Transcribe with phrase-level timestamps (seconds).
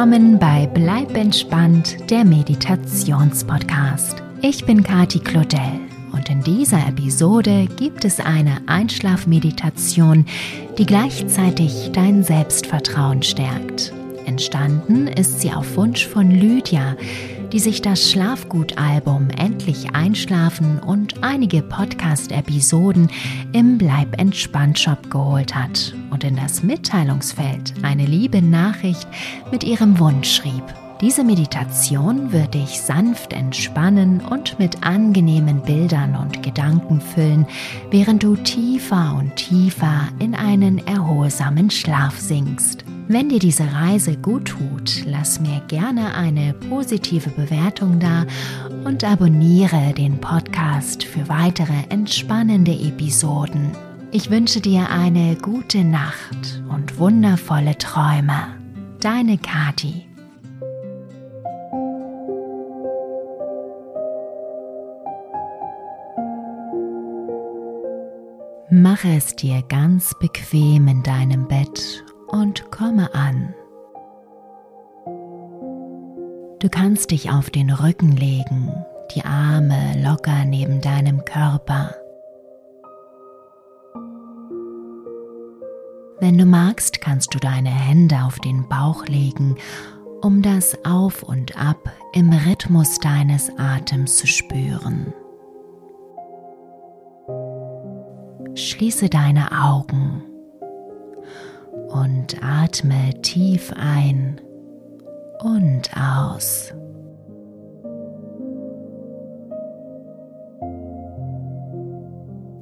[0.00, 4.22] Willkommen bei Bleib entspannt, der Meditationspodcast.
[4.40, 5.78] Ich bin Kati Claudel
[6.12, 10.24] und in dieser Episode gibt es eine Einschlafmeditation,
[10.78, 13.92] die gleichzeitig dein Selbstvertrauen stärkt.
[14.24, 16.96] Entstanden ist sie auf Wunsch von Lydia,
[17.52, 23.10] die sich das Schlafgut-Album Endlich Einschlafen und einige Podcast-Episoden
[23.52, 29.08] im Bleib entspannt Shop geholt hat und in das Mitteilungsfeld eine liebe Nachricht
[29.50, 30.64] mit ihrem Wunsch schrieb.
[31.00, 37.46] Diese Meditation wird dich sanft entspannen und mit angenehmen Bildern und Gedanken füllen,
[37.90, 42.84] während du tiefer und tiefer in einen erholsamen Schlaf sinkst.
[43.08, 48.26] Wenn dir diese Reise gut tut, lass mir gerne eine positive Bewertung da
[48.84, 53.89] und abonniere den Podcast für weitere entspannende Episoden.
[54.12, 58.58] Ich wünsche dir eine gute Nacht und wundervolle Träume.
[58.98, 60.08] Deine Kati.
[68.68, 73.54] Mache es dir ganz bequem in deinem Bett und komme an.
[76.58, 78.74] Du kannst dich auf den Rücken legen,
[79.14, 81.94] die Arme locker neben deinem Körper.
[86.20, 89.56] Wenn du magst, kannst du deine Hände auf den Bauch legen,
[90.20, 95.14] um das Auf und Ab im Rhythmus deines Atems zu spüren.
[98.54, 100.22] Schließe deine Augen
[101.88, 104.42] und atme tief ein
[105.42, 106.74] und aus.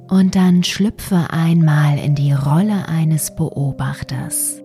[0.09, 4.61] Und dann schlüpfe einmal in die Rolle eines Beobachters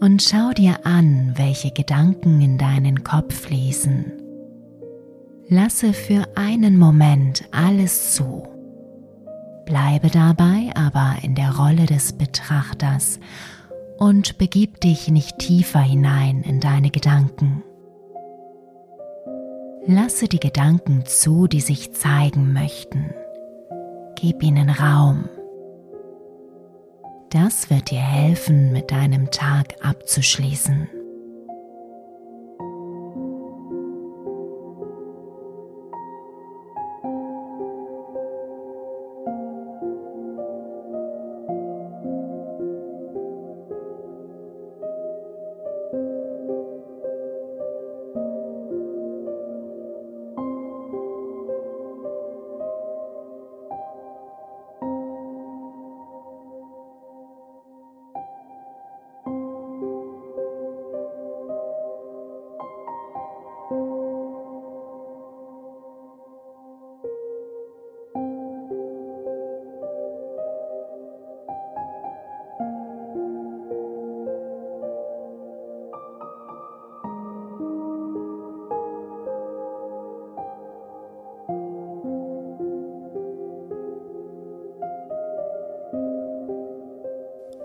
[0.00, 4.12] und schau dir an, welche Gedanken in deinen Kopf fließen.
[5.48, 8.46] Lasse für einen Moment alles zu.
[9.64, 13.18] Bleibe dabei aber in der Rolle des Betrachters
[13.98, 17.62] und begib dich nicht tiefer hinein in deine Gedanken.
[19.86, 23.06] Lasse die Gedanken zu, die sich zeigen möchten.
[24.20, 25.28] Gib ihnen Raum.
[27.30, 30.88] Das wird dir helfen, mit deinem Tag abzuschließen.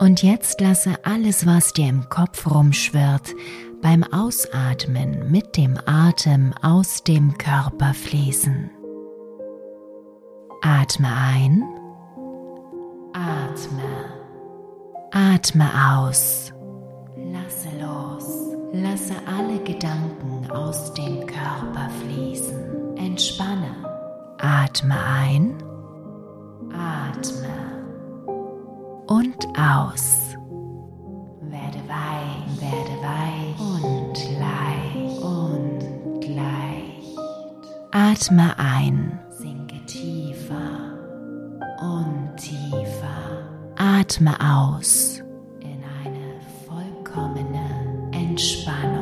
[0.04, 3.34] Und jetzt lasse alles, was dir im Kopf rumschwirrt,
[3.82, 8.70] beim Ausatmen mit dem Atem aus dem Körper fließen.
[10.62, 11.64] Atme ein.
[13.14, 14.12] Atme.
[15.12, 16.52] Atme aus.
[17.16, 18.58] Lasse los.
[18.74, 22.98] Lasse alle Gedanken aus dem Körper fließen.
[22.98, 23.74] Entspanne.
[24.38, 25.64] Atme ein.
[26.74, 27.83] Atme
[29.58, 30.36] aus.
[31.42, 37.18] Werde weich, werde weich und leicht und leicht.
[37.92, 40.98] Atme ein, sinke tiefer
[41.82, 43.44] und tiefer.
[43.76, 45.22] Atme aus
[45.60, 48.93] in eine vollkommene Entspannung.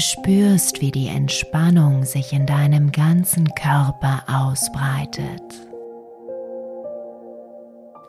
[0.00, 5.42] Spürst, wie die Entspannung sich in deinem ganzen Körper ausbreitet.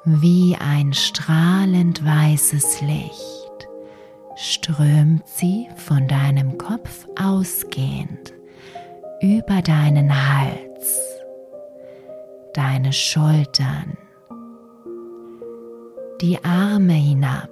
[0.03, 3.69] Wie ein strahlend weißes Licht
[4.35, 8.33] strömt sie von deinem Kopf ausgehend
[9.21, 10.99] über deinen Hals,
[12.53, 13.97] deine Schultern,
[16.21, 17.49] die Arme hinab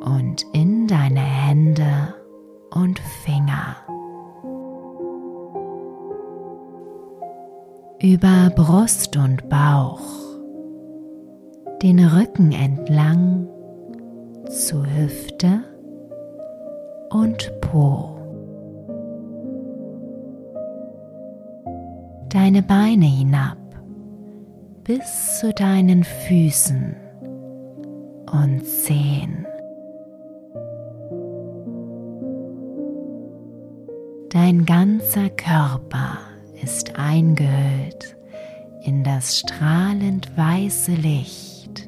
[0.00, 1.59] und in deine Hände
[8.02, 10.00] über Brust und Bauch,
[11.82, 13.46] den Rücken entlang
[14.48, 15.60] zu Hüfte
[17.10, 18.16] und Po.
[22.30, 23.58] Deine Beine hinab
[24.84, 26.96] bis zu deinen Füßen
[28.32, 29.46] und Zehen.
[34.30, 36.29] Dein ganzer Körper
[36.62, 38.16] ist eingehüllt
[38.82, 41.86] in das strahlend weiße Licht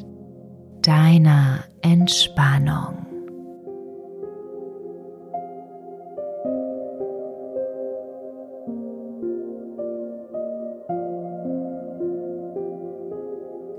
[0.82, 3.06] deiner Entspannung.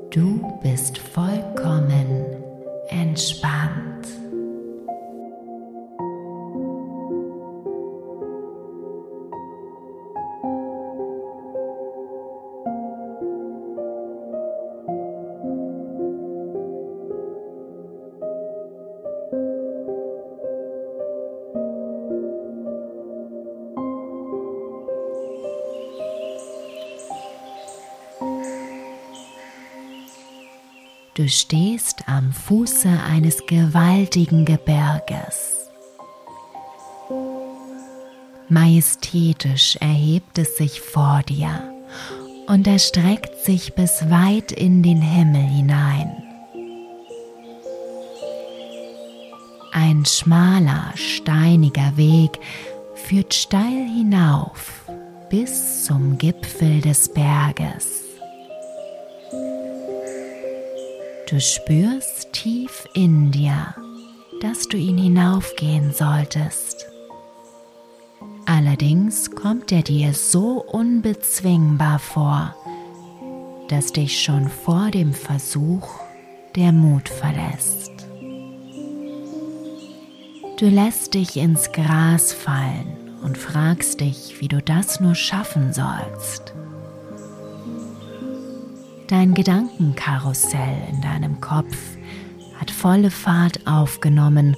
[0.10, 2.44] Du bist vollkommen
[2.90, 4.23] entspannt.
[31.24, 35.70] Du stehst am Fuße eines gewaltigen Gebirges.
[38.50, 41.74] Majestätisch erhebt es sich vor dir
[42.48, 46.12] und erstreckt sich bis weit in den Himmel hinein.
[49.72, 52.38] Ein schmaler, steiniger Weg
[52.96, 54.84] führt steil hinauf
[55.30, 58.03] bis zum Gipfel des Berges.
[61.34, 63.74] Du spürst tief in dir,
[64.40, 66.86] dass du ihn hinaufgehen solltest.
[68.46, 72.56] Allerdings kommt er dir so unbezwingbar vor,
[73.68, 75.90] dass dich schon vor dem Versuch
[76.56, 77.94] der Mut verlässt.
[80.60, 86.54] Du lässt dich ins Gras fallen und fragst dich, wie du das nur schaffen sollst.
[89.14, 91.78] Dein Gedankenkarussell in deinem Kopf
[92.60, 94.58] hat volle Fahrt aufgenommen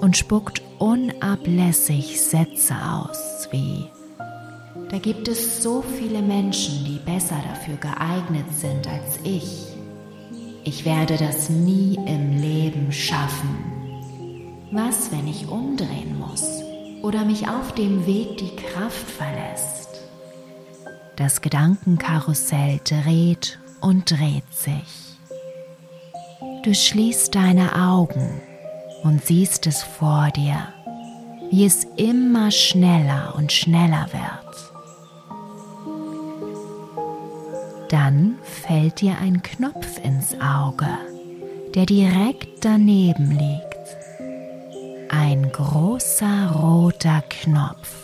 [0.00, 3.90] und spuckt unablässig Sätze aus wie
[4.90, 9.66] Da gibt es so viele Menschen, die besser dafür geeignet sind als ich.
[10.64, 13.58] Ich werde das nie im Leben schaffen.
[14.72, 16.62] Was, wenn ich umdrehen muss
[17.02, 19.90] oder mich auf dem Weg die Kraft verlässt?
[21.16, 25.18] Das Gedankenkarussell dreht und dreht sich.
[26.62, 28.40] Du schließt deine Augen
[29.02, 30.68] und siehst es vor dir,
[31.50, 34.40] wie es immer schneller und schneller wird.
[37.90, 40.86] Dann fällt dir ein Knopf ins Auge,
[41.74, 43.70] der direkt daneben liegt.
[45.08, 47.94] Ein großer roter Knopf.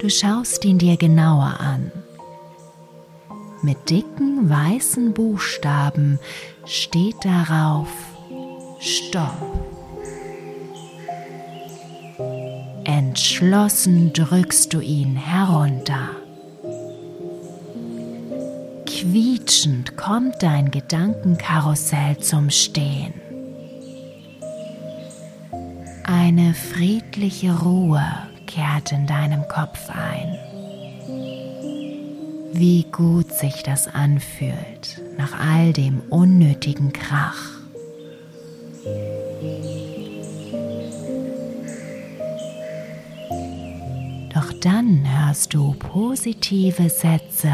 [0.00, 1.92] Du schaust ihn dir genauer an
[3.62, 6.18] mit dicken weißen Buchstaben
[6.64, 7.88] steht darauf
[8.80, 9.62] Stopp.
[12.84, 16.10] Entschlossen drückst du ihn herunter.
[18.86, 23.14] Quietschend kommt dein Gedankenkarussell zum Stehen.
[26.04, 28.04] Eine friedliche Ruhe
[28.46, 30.31] kehrt in deinem Kopf ein
[32.62, 37.58] wie gut sich das anfühlt nach all dem unnötigen Krach.
[44.32, 47.52] Doch dann hörst du positive Sätze,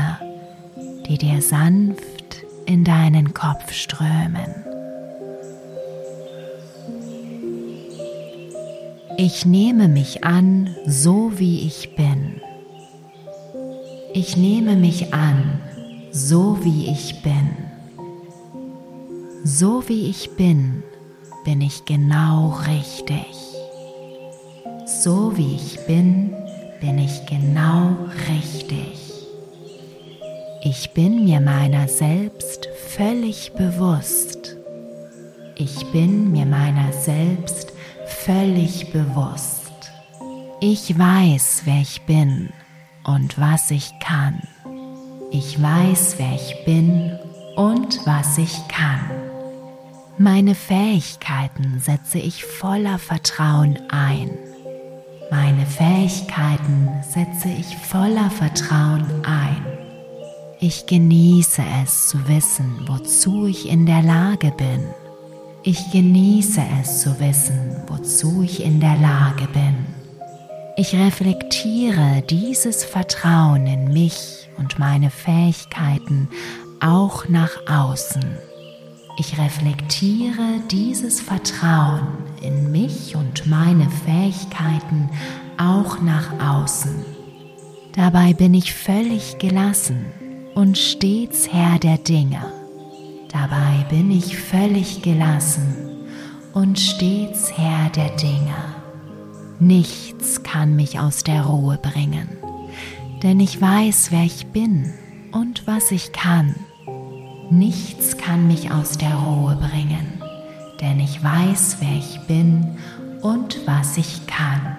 [1.08, 4.54] die dir sanft in deinen Kopf strömen.
[9.16, 12.42] Ich nehme mich an, so wie ich bin.
[14.14, 15.60] Ich nehme mich an,
[16.10, 17.50] so wie ich bin.
[19.44, 20.82] So wie ich bin,
[21.44, 23.26] bin ich genau richtig.
[24.86, 26.34] So wie ich bin,
[26.80, 27.96] bin ich genau
[28.30, 28.98] richtig.
[30.62, 34.56] Ich bin mir meiner selbst völlig bewusst.
[35.54, 37.72] Ich bin mir meiner selbst
[38.06, 39.70] völlig bewusst.
[40.60, 42.48] Ich weiß, wer ich bin
[43.08, 44.42] und was ich kann.
[45.30, 47.18] Ich weiß, wer ich bin
[47.56, 49.00] und was ich kann.
[50.18, 54.30] Meine Fähigkeiten setze ich voller Vertrauen ein.
[55.30, 59.64] Meine Fähigkeiten setze ich voller Vertrauen ein.
[60.60, 64.84] Ich genieße es zu wissen, wozu ich in der Lage bin.
[65.62, 69.97] Ich genieße es zu wissen, wozu ich in der Lage bin.
[70.80, 76.28] Ich reflektiere dieses Vertrauen in mich und meine Fähigkeiten
[76.78, 78.24] auch nach außen.
[79.18, 82.06] Ich reflektiere dieses Vertrauen
[82.42, 85.10] in mich und meine Fähigkeiten
[85.56, 87.04] auch nach außen.
[87.96, 90.06] Dabei bin ich völlig gelassen
[90.54, 92.52] und stets Herr der Dinge.
[93.32, 95.74] Dabei bin ich völlig gelassen
[96.52, 98.77] und stets Herr der Dinge.
[99.60, 102.28] Nichts kann mich aus der Ruhe bringen,
[103.24, 104.92] denn ich weiß, wer ich bin
[105.32, 106.54] und was ich kann.
[107.50, 110.22] Nichts kann mich aus der Ruhe bringen,
[110.80, 112.78] denn ich weiß, wer ich bin
[113.20, 114.76] und was ich kann.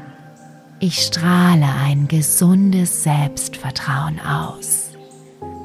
[0.80, 4.92] Ich strahle ein gesundes Selbstvertrauen aus.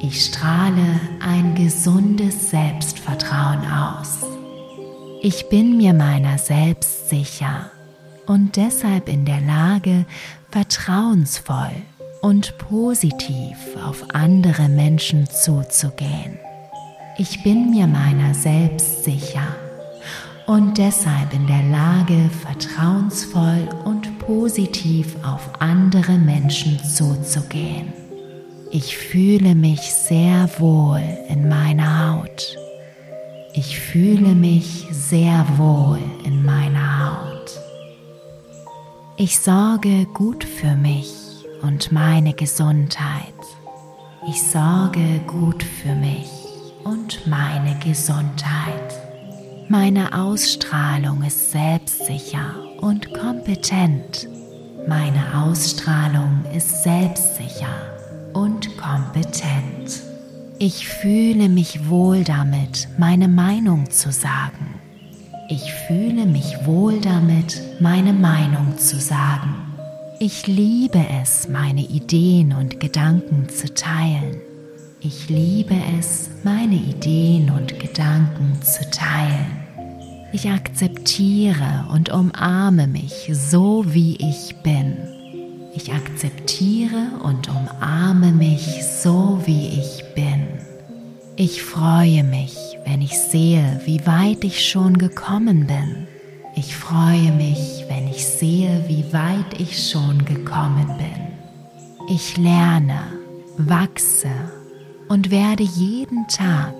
[0.01, 4.25] Ich strahle ein gesundes Selbstvertrauen aus.
[5.21, 7.71] Ich bin mir meiner selbst sicher
[8.27, 10.05] und deshalb in der Lage,
[10.51, 11.71] vertrauensvoll
[12.21, 16.39] und positiv auf andere Menschen zuzugehen.
[17.17, 19.55] Ich bin mir meiner selbst sicher
[20.47, 27.93] und deshalb in der Lage, vertrauensvoll und positiv auf andere Menschen zuzugehen.
[28.71, 32.57] Ich fühle mich sehr wohl in meiner Haut.
[33.53, 37.34] Ich fühle mich sehr wohl in meiner Haut.
[39.17, 41.09] Ich sorge gut für mich
[41.61, 43.33] und meine Gesundheit.
[44.27, 46.29] Ich sorge gut für mich
[46.83, 48.93] und meine Gesundheit.
[49.69, 54.27] Meine Ausstrahlung ist selbstsicher und kompetent.
[54.85, 57.95] Meine Ausstrahlung ist selbstsicher
[58.33, 60.01] und kompetent.
[60.59, 64.84] Ich fühle mich wohl damit, meine Meinung zu sagen.
[65.47, 69.53] Ich fühle mich wohl damit, meine Meinung zu sagen.
[70.19, 74.37] Ich liebe es, meine Ideen und Gedanken zu teilen.
[75.01, 79.45] Ich liebe es, meine Ideen und Gedanken zu teilen.
[80.33, 84.97] Ich akzeptiere und umarme mich so, wie ich bin.
[85.75, 90.47] Ich akzeptiere und umarme mich so, wie ich bin.
[91.35, 96.07] Ich freue mich, wenn ich sehe, wie weit ich schon gekommen bin.
[96.55, 101.35] Ich freue mich, wenn ich sehe, wie weit ich schon gekommen bin.
[102.07, 102.99] Ich lerne,
[103.57, 104.29] wachse
[105.09, 106.73] und werde jeden Tag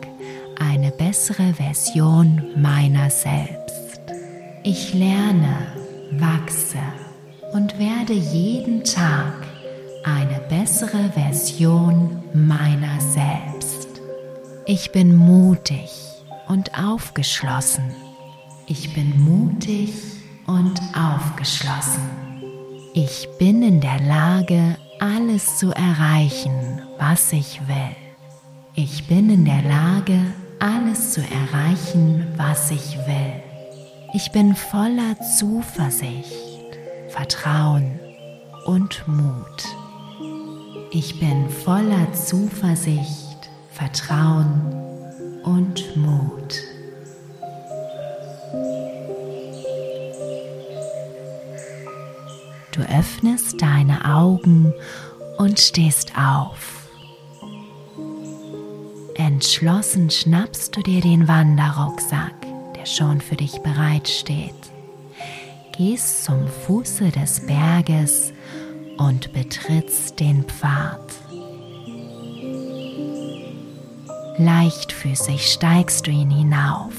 [0.60, 4.00] eine bessere Version meiner selbst.
[4.64, 5.68] Ich lerne,
[6.14, 6.80] wachse
[7.54, 9.34] und werde jeden Tag
[10.04, 13.55] eine bessere Version meiner selbst.
[14.68, 15.92] Ich bin mutig
[16.48, 17.84] und aufgeschlossen.
[18.66, 19.94] Ich bin mutig
[20.48, 22.02] und aufgeschlossen.
[22.96, 27.96] Ich bin in der Lage, alles zu erreichen, was ich will.
[28.74, 30.20] Ich bin in der Lage,
[30.60, 33.44] alles zu erreichen, was ich will.
[34.16, 36.80] Ich bin voller Zuversicht,
[37.10, 38.00] Vertrauen
[38.66, 39.64] und Mut.
[40.90, 43.25] Ich bin voller Zuversicht,
[43.76, 44.74] Vertrauen
[45.44, 46.56] und Mut.
[52.72, 54.74] Du öffnest deine Augen
[55.38, 56.88] und stehst auf.
[59.16, 62.46] Entschlossen schnappst du dir den Wanderrucksack,
[62.78, 64.54] der schon für dich bereitsteht.
[65.78, 68.32] Gehst zum Fuße des Berges
[68.98, 71.25] und betrittst den Pfad.
[74.38, 76.94] Leichtfüßig steigst du ihn hinauf.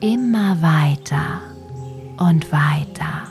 [0.00, 1.42] Immer weiter
[2.16, 3.24] und weiter.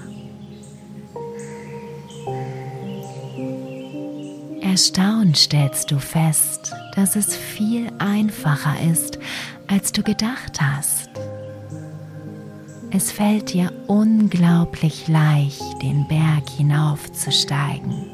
[4.61, 9.17] Erstaunt stellst du fest, dass es viel einfacher ist,
[9.67, 11.09] als du gedacht hast.
[12.91, 18.11] Es fällt dir unglaublich leicht, den Berg hinaufzusteigen.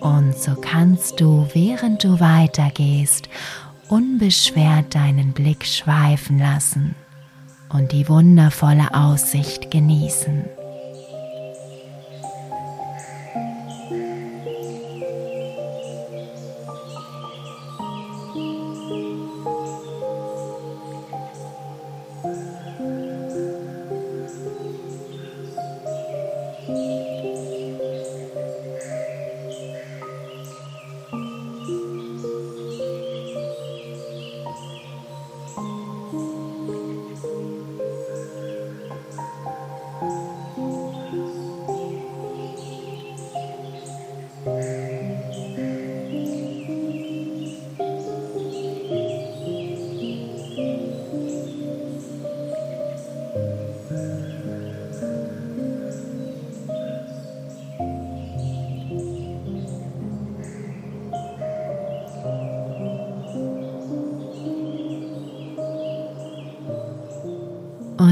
[0.00, 3.28] Und so kannst du, während du weitergehst,
[3.88, 6.94] unbeschwert deinen Blick schweifen lassen
[7.68, 10.44] und die wundervolle Aussicht genießen.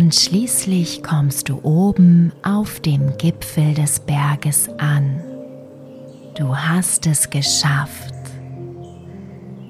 [0.09, 5.23] Und schließlich kommst du oben auf dem Gipfel des Berges an.
[6.35, 8.15] Du hast es geschafft.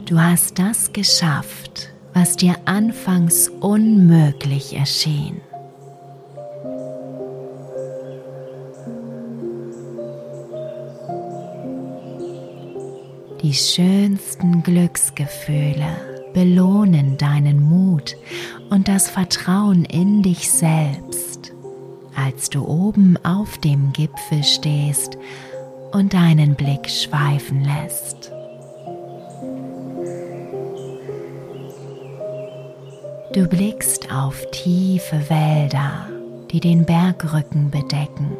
[0.06, 5.40] Du hast das geschafft, was dir anfangs unmöglich erschien.
[13.42, 18.16] Die schönsten Glücksgefühle belohnen deinen Mut
[18.70, 21.52] und das Vertrauen in dich selbst,
[22.14, 25.18] als du oben auf dem Gipfel stehst
[25.90, 28.30] und deinen Blick schweifen lässt.
[33.34, 36.06] Du blickst auf tiefe Wälder,
[36.52, 38.36] die den Bergrücken bedecken.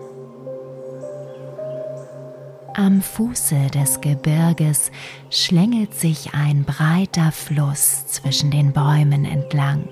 [2.79, 4.93] Am Fuße des Gebirges
[5.31, 9.89] schlängelt sich ein breiter Fluss zwischen den Bäumen entlang.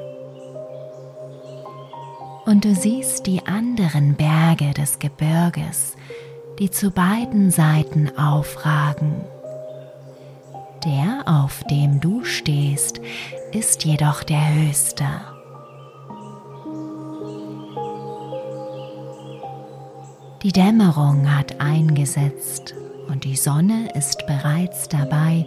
[2.44, 5.96] Und du siehst die anderen Berge des Gebirges,
[6.60, 9.16] die zu beiden Seiten aufragen.
[10.84, 13.00] Der, auf dem du stehst,
[13.50, 15.08] ist jedoch der höchste.
[20.56, 22.74] Dämmerung hat eingesetzt
[23.08, 25.44] und die Sonne ist bereits dabei,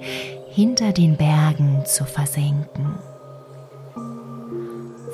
[0.51, 2.93] hinter den Bergen zu versinken.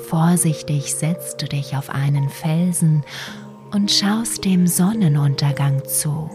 [0.06, 3.04] Vorsichtig setzt du dich auf einen Felsen
[3.72, 6.28] und schaust dem Sonnenuntergang zu,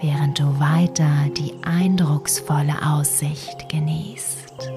[0.00, 4.70] während du weiter die eindrucksvolle Aussicht genießt.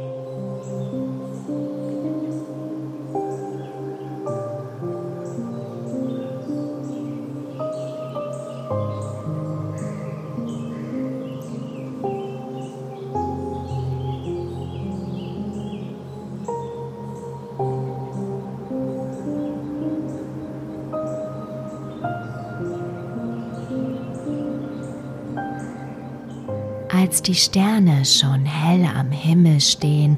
[27.11, 30.17] Als die Sterne schon hell am Himmel stehen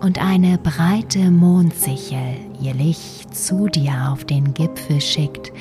[0.00, 5.52] und eine breite Mondsichel ihr Licht zu dir auf den Gipfel schickt,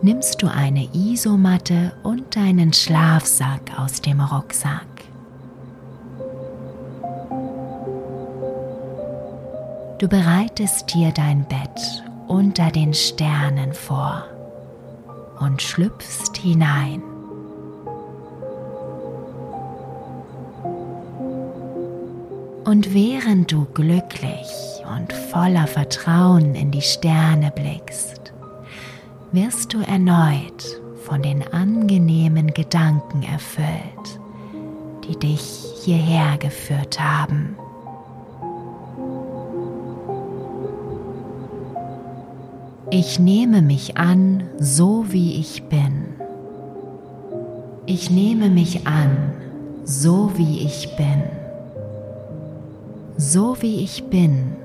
[0.00, 4.86] nimmst du eine Isomatte und deinen Schlafsack aus dem Rucksack.
[9.98, 14.24] Du bereitest dir dein Bett unter den Sternen vor
[15.40, 17.02] und schlüpfst hinein.
[22.66, 24.50] Und während du glücklich
[24.98, 28.32] und voller Vertrauen in die Sterne blickst,
[29.30, 30.66] wirst du erneut
[31.04, 34.20] von den angenehmen Gedanken erfüllt,
[35.04, 37.56] die dich hierher geführt haben.
[42.90, 46.16] Ich nehme mich an, so wie ich bin.
[47.86, 49.34] Ich nehme mich an,
[49.84, 51.45] so wie ich bin.
[53.18, 54.56] So wie ich bin,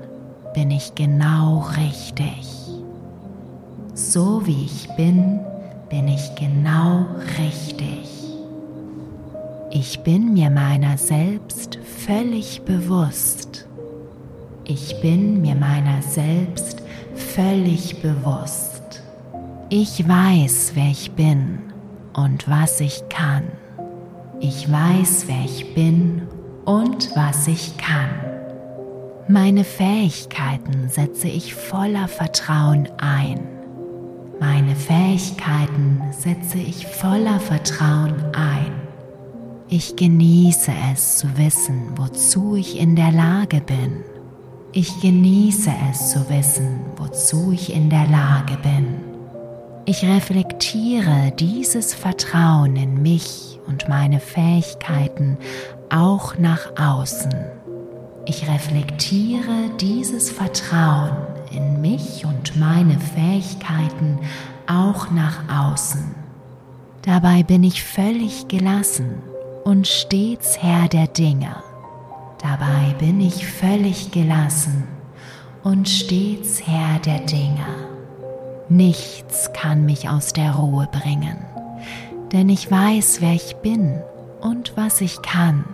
[0.52, 2.46] bin ich genau richtig.
[3.94, 5.40] So wie ich bin,
[5.88, 7.06] bin ich genau
[7.38, 8.10] richtig.
[9.70, 13.66] Ich bin mir meiner selbst völlig bewusst.
[14.64, 16.82] Ich bin mir meiner selbst
[17.14, 19.02] völlig bewusst.
[19.70, 21.58] Ich weiß, wer ich bin
[22.12, 23.44] und was ich kann.
[24.40, 26.28] Ich weiß, wer ich bin
[26.66, 28.10] und was ich kann.
[29.28, 33.38] Meine Fähigkeiten setze ich voller Vertrauen ein.
[34.40, 38.72] Meine Fähigkeiten setze ich voller Vertrauen ein.
[39.68, 44.02] Ich genieße es zu wissen, wozu ich in der Lage bin.
[44.72, 48.96] Ich genieße es zu wissen, wozu ich in der Lage bin.
[49.84, 55.38] Ich reflektiere dieses Vertrauen in mich und meine Fähigkeiten
[55.90, 57.61] auch nach außen.
[58.24, 61.16] Ich reflektiere dieses Vertrauen
[61.50, 64.20] in mich und meine Fähigkeiten
[64.68, 66.14] auch nach außen.
[67.02, 69.22] Dabei bin ich völlig gelassen
[69.64, 71.56] und stets Herr der Dinge.
[72.40, 74.86] Dabei bin ich völlig gelassen
[75.64, 77.66] und stets Herr der Dinge.
[78.68, 81.38] Nichts kann mich aus der Ruhe bringen,
[82.30, 84.00] denn ich weiß, wer ich bin
[84.40, 85.64] und was ich kann.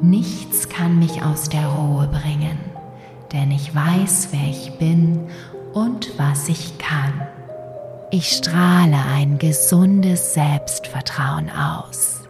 [0.00, 2.58] Nichts kann mich aus der Ruhe bringen,
[3.32, 5.28] denn ich weiß, wer ich bin
[5.72, 7.12] und was ich kann.
[8.10, 12.22] Ich strahle ein gesundes Selbstvertrauen aus.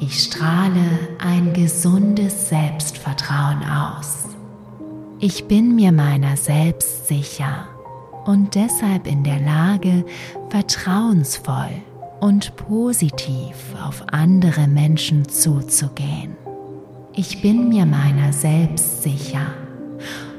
[0.00, 4.28] Ich strahle ein gesundes Selbstvertrauen aus.
[5.18, 7.66] Ich bin mir meiner selbst sicher
[8.26, 10.04] und deshalb in der Lage,
[10.50, 11.70] vertrauensvoll
[12.20, 16.36] und positiv auf andere Menschen zuzugehen.
[17.20, 19.48] Ich bin mir meiner selbst sicher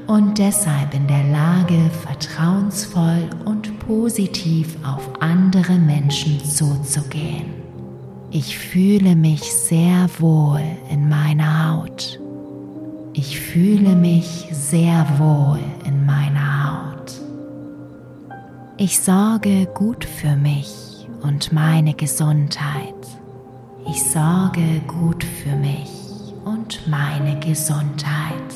[0.06, 7.52] und deshalb in der Lage, vertrauensvoll und positiv auf andere Menschen zuzugehen.
[8.30, 12.18] Ich fühle mich sehr wohl in meiner Haut.
[13.12, 17.12] Ich fühle mich sehr wohl in meiner Haut.
[18.78, 22.94] Ich sorge gut für mich und meine Gesundheit.
[23.86, 25.99] Ich sorge gut für mich
[26.70, 28.54] und meine Gesundheit.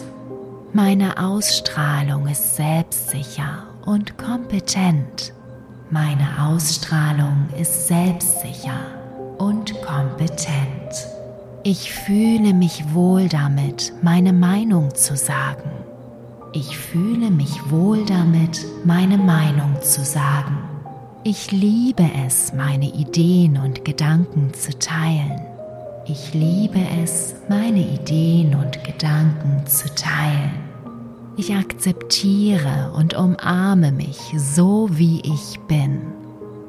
[0.72, 5.32] Meine Ausstrahlung ist selbstsicher und kompetent.
[5.90, 8.78] Meine Ausstrahlung ist selbstsicher
[9.38, 11.08] und kompetent.
[11.64, 15.70] Ich fühle mich wohl damit, meine Meinung zu sagen.
[16.52, 20.58] Ich fühle mich wohl damit, meine Meinung zu sagen.
[21.24, 25.53] Ich liebe es, meine Ideen und Gedanken zu teilen.
[26.06, 30.52] Ich liebe es, meine Ideen und Gedanken zu teilen.
[31.38, 36.02] Ich akzeptiere und umarme mich so, wie ich bin.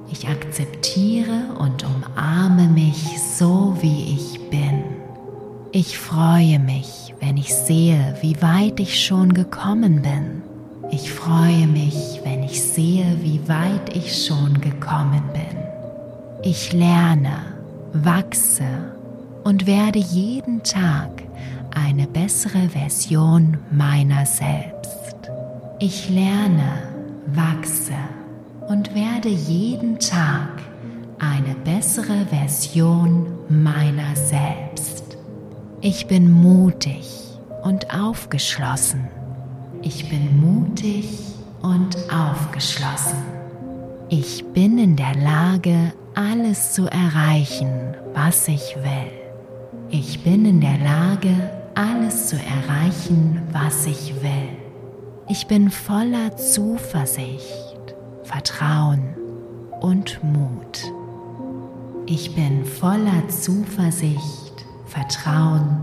[0.10, 4.86] Ich akzeptiere und umarme mich so, wie ich bin.
[5.74, 10.44] Ich freue mich, wenn ich sehe, wie weit ich schon gekommen bin.
[10.92, 15.58] Ich freue mich, wenn ich sehe, wie weit ich schon gekommen bin.
[16.42, 17.36] Ich lerne,
[17.92, 18.95] wachse
[19.46, 21.24] und werde jeden Tag
[21.72, 25.16] eine bessere Version meiner selbst.
[25.78, 26.82] Ich lerne,
[27.28, 27.94] wachse
[28.68, 30.50] und werde jeden Tag
[31.20, 35.16] eine bessere Version meiner selbst.
[35.80, 39.08] Ich bin mutig und aufgeschlossen.
[39.84, 41.20] Ich bin mutig
[41.62, 43.20] und aufgeschlossen.
[44.10, 49.25] Ich bin in der Lage, alles zu erreichen, was ich will.
[49.98, 51.34] Ich bin in der Lage,
[51.74, 54.50] alles zu erreichen, was ich will.
[55.30, 59.16] Ich bin voller Zuversicht, Vertrauen
[59.80, 60.84] und Mut.
[62.08, 65.82] Ich bin voller Zuversicht, Vertrauen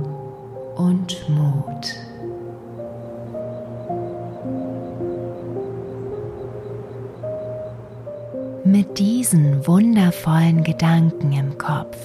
[0.76, 1.96] und Mut.
[8.62, 11.96] Mit diesen wundervollen Gedanken im Kopf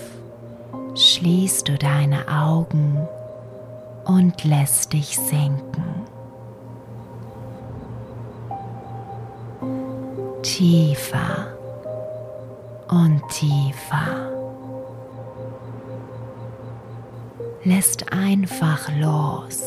[1.17, 3.07] schließt du deine Augen
[4.05, 5.83] und lässt dich sinken.
[10.43, 11.47] Tiefer
[12.89, 14.27] und tiefer.
[17.63, 19.61] lässt einfach los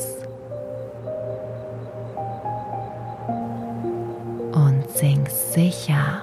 [4.53, 6.23] und sinkst sicher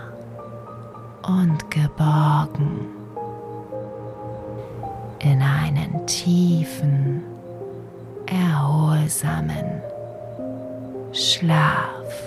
[1.21, 2.96] und geborgen
[5.19, 7.23] in einen tiefen,
[8.25, 9.81] erholsamen
[11.11, 12.26] Schlaf.